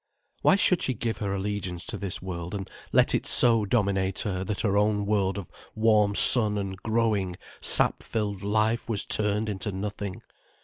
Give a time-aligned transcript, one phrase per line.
[0.41, 4.43] Why should she give her allegiance to this world, and let it so dominate her,
[4.45, 9.71] that her own world of warm sun and growing, sap filled life was turned into
[9.71, 10.23] nothing?